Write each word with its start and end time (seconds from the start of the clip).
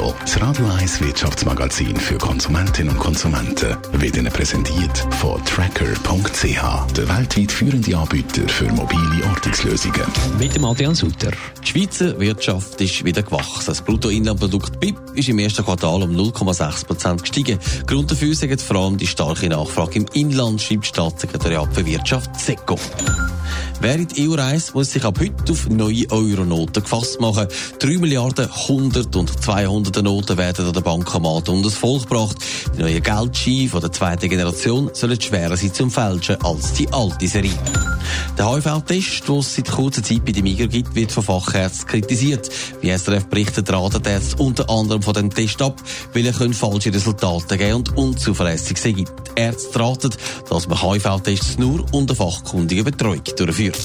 Netto, 0.00 0.14
das 0.20 0.40
Radio 0.40 0.66
1 0.66 1.00
Wirtschaftsmagazin 1.02 1.94
für 1.96 2.16
Konsumentinnen 2.16 2.94
und 2.94 2.98
Konsumenten, 2.98 3.76
wird 3.92 4.16
Ihnen 4.16 4.32
präsentiert 4.32 4.96
von 5.18 5.44
Tracker.ch, 5.44 6.92
der 6.96 7.08
weltweit 7.08 7.52
führende 7.52 7.96
Anbieter 7.96 8.48
für 8.48 8.64
mobile 8.72 9.26
Ortungslösungen. 9.28 10.02
Mit 10.38 10.54
dem 10.54 10.64
Adrian 10.64 10.94
Sutter. 10.94 11.32
Die 11.62 11.68
Schweizer 11.68 12.18
Wirtschaft 12.18 12.80
ist 12.80 13.04
wieder 13.04 13.22
gewachsen. 13.22 13.66
Das 13.66 13.82
Bruttoinlandprodukt 13.82 14.80
BIP 14.80 14.96
ist 15.14 15.28
im 15.28 15.38
ersten 15.38 15.64
Quartal 15.64 16.02
um 16.02 16.16
0,6 16.16 16.86
Prozent 16.86 17.20
gestiegen. 17.22 17.58
Grund 17.86 18.10
dafür 18.10 18.34
sind 18.34 18.60
vor 18.60 18.76
allem 18.76 18.96
die 18.96 19.06
starke 19.06 19.48
Nachfrage 19.48 19.98
im 19.98 20.06
Inland, 20.14 20.62
schreibt 20.62 20.86
Staatssekretariat 20.86 21.68
für 21.74 21.84
Wirtschaft 21.84 22.40
SECO. 22.40 22.78
Wer 23.80 23.94
in 23.94 24.08
die 24.08 24.28
EU 24.28 24.34
reist, 24.34 24.74
muss 24.74 24.92
sich 24.92 25.04
ab 25.04 25.18
heute 25.20 25.52
auf 25.52 25.68
neue 25.68 26.10
Euronoten 26.10 26.82
gefasst 26.82 27.20
machen. 27.20 27.46
3 27.78 27.98
Milliarden 27.98 28.50
100 28.50 29.16
und 29.16 29.42
200 29.42 30.02
Noten 30.02 30.36
werden 30.36 30.66
an 30.66 30.72
den 30.72 30.82
Bankomaten 30.82 31.54
und 31.54 31.64
das 31.64 31.74
Volk 31.74 32.08
gebracht. 32.08 32.36
Die 32.76 32.82
neuen 32.82 33.02
Geldscheine 33.02 33.68
von 33.68 33.80
der 33.80 33.92
zweiten 33.92 34.28
Generation 34.28 34.90
sollen 34.92 35.20
schwerer 35.20 35.56
sein 35.56 35.72
zum 35.72 35.90
Fälschen 35.90 36.40
als 36.42 36.74
die 36.74 36.92
alte 36.92 37.26
Serie. 37.26 37.58
Der 38.40 38.54
HIV-Test, 38.54 39.28
den 39.28 39.36
es 39.36 39.54
seit 39.54 39.70
kurzer 39.70 40.02
Zeit 40.02 40.24
bei 40.24 40.32
den 40.32 40.44
Migros 40.44 40.70
gibt, 40.70 40.94
wird 40.94 41.12
von 41.12 41.22
Fachärzten 41.22 41.86
kritisiert. 41.86 42.48
Wie 42.80 42.88
SRF 42.88 43.26
berichtet, 43.26 43.70
raten 43.70 44.02
die 44.02 44.08
Ärzte 44.08 44.42
unter 44.42 44.70
anderem 44.70 45.02
von 45.02 45.12
dem 45.12 45.28
Test 45.28 45.60
ab, 45.60 45.78
weil 46.14 46.24
er 46.24 46.32
falsche 46.32 46.94
Resultate 46.94 47.58
geben 47.58 47.74
und 47.74 47.94
unzuverlässig 47.98 48.78
sein. 48.78 48.94
Die 48.94 49.06
Ärzte 49.38 49.78
raten, 49.78 50.14
dass 50.48 50.68
man 50.68 50.80
HIV-Tests 50.80 51.58
nur 51.58 51.84
unter 51.92 52.14
fachkundiger 52.14 52.84
Betreuung 52.84 53.24
durchführt. 53.36 53.76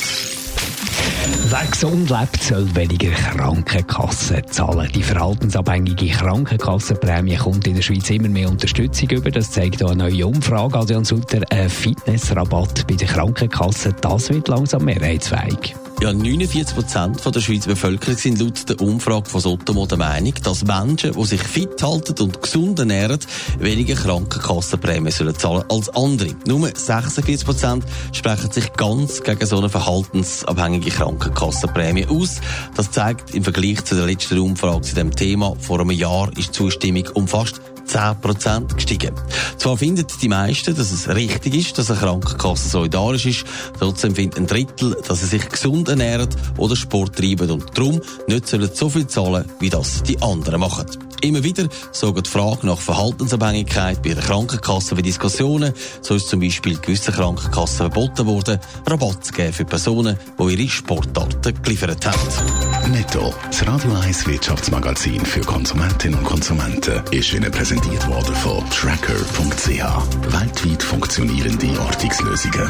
Wer 1.47 1.67
gesund 1.69 2.09
lebt, 2.09 2.41
soll 2.41 2.75
weniger 2.75 3.11
Krankenkassen 3.11 4.41
zahlen. 4.47 4.89
Die 4.95 5.03
verhaltensabhängige 5.03 6.07
Krankenkassenprämie 6.07 7.35
kommt 7.35 7.67
in 7.67 7.75
der 7.75 7.83
Schweiz 7.83 8.09
immer 8.09 8.29
mehr 8.29 8.49
Unterstützung 8.49 9.09
über. 9.11 9.29
Das 9.29 9.51
zeigt 9.51 9.83
auch 9.83 9.91
eine 9.91 10.09
neue 10.09 10.25
Umfrage. 10.25 10.79
Adrian 10.79 11.05
Sutter, 11.05 11.41
ein 11.51 11.69
Fitnessrabatt 11.69 12.87
bei 12.87 12.95
den 12.95 13.07
Krankenkassen, 13.07 13.93
das 14.01 14.29
wird 14.31 14.47
langsam 14.47 14.85
mehrheitsfähig. 14.85 15.75
Ja, 16.01 16.11
49 16.11 16.75
Prozent 16.75 17.35
der 17.35 17.39
Schweizer 17.39 17.69
Bevölkerung 17.69 18.17
sind 18.17 18.39
laut 18.39 18.67
der 18.69 18.81
Umfrage 18.81 19.29
von 19.29 19.39
Sotomo 19.39 19.85
der 19.85 19.97
Meinung, 19.97 20.33
dass 20.43 20.65
Menschen, 20.65 21.13
die 21.13 21.25
sich 21.25 21.41
fit 21.41 21.81
halten 21.81 22.21
und 22.21 22.41
gesund 22.41 22.77
ernähren, 22.79 23.19
weniger 23.59 23.95
Krankenkassenprämien 23.95 25.11
sollen 25.11 25.33
als 25.69 25.89
andere. 25.95 26.35
Nur 26.45 26.67
46 26.67 27.45
Prozent 27.45 27.85
sprechen 28.11 28.51
sich 28.51 28.73
ganz 28.73 29.23
gegen 29.23 29.45
so 29.45 29.57
eine 29.57 29.69
verhaltensabhängige 29.69 30.91
Krankenkassenprämie 30.91 32.07
aus. 32.07 32.41
Das 32.75 32.91
zeigt 32.91 33.33
im 33.33 33.43
Vergleich 33.43 33.83
zu 33.85 33.95
der 33.95 34.05
letzten 34.05 34.37
Umfrage 34.37 34.81
zu 34.81 34.95
dem 34.95 35.15
Thema 35.15 35.55
vor 35.59 35.79
einem 35.79 35.91
Jahr 35.91 36.29
ist 36.37 36.49
die 36.49 36.51
Zustimmung 36.51 37.07
um 37.13 37.27
fast 37.27 37.61
10% 37.95 38.75
gestiegen. 38.75 39.15
Zwar 39.57 39.77
finden 39.77 40.05
die 40.21 40.27
meisten, 40.27 40.75
dass 40.75 40.91
es 40.91 41.07
richtig 41.07 41.55
ist, 41.55 41.77
dass 41.77 41.89
eine 41.89 41.99
Krankenkasse 41.99 42.69
solidarisch 42.69 43.25
ist, 43.25 43.45
trotzdem 43.79 44.15
findet 44.15 44.37
ein 44.37 44.47
Drittel, 44.47 44.97
dass 45.07 45.21
sie 45.21 45.27
sich 45.27 45.47
gesund 45.47 45.87
ernähren 45.87 46.29
oder 46.57 46.75
Sport 46.75 47.15
treiben 47.15 47.49
und 47.51 47.77
darum 47.77 48.01
nicht 48.27 48.47
so 48.75 48.89
viel 48.89 49.07
zahlen, 49.07 49.45
wie 49.59 49.69
das 49.69 50.03
die 50.03 50.21
anderen 50.21 50.59
machen. 50.59 51.04
Immer 51.25 51.43
wieder 51.43 51.67
sorgt 51.91 52.27
die 52.27 52.29
Frage 52.29 52.67
nach 52.67 52.79
Verhaltensabhängigkeit 52.79 54.03
bei 54.03 54.13
der 54.13 54.21
Krankenkasse 54.21 54.95
für 54.95 55.01
Diskussionen. 55.01 55.73
So 56.01 56.13
ist 56.13 56.29
zum 56.29 56.39
Beispiel 56.39 56.77
gewissen 56.77 57.15
Krankenkassen 57.15 57.77
verboten 57.77 58.27
worden, 58.27 58.59
Rabatt 58.85 59.25
zu 59.25 59.33
geben 59.33 59.51
für 59.51 59.65
Personen, 59.65 60.19
die 60.39 60.53
ihre 60.53 60.69
Sportarten 60.69 61.63
geliefert 61.63 62.05
haben. 62.05 62.91
Netto, 62.91 63.33
das 63.49 63.65
Radio 63.65 63.91
1 63.95 64.27
Wirtschaftsmagazin 64.27 65.25
für 65.25 65.41
Konsumentinnen 65.41 66.19
und 66.19 66.25
Konsumenten, 66.25 67.01
ist 67.09 67.33
Ihnen 67.33 67.49
präsentiert 67.49 68.07
worden 68.07 68.35
von 68.35 68.63
Tracker.ch. 68.69 70.31
Weltweit 70.31 70.83
funktionierende 70.83 71.79
Ortungslösungen. 71.79 72.69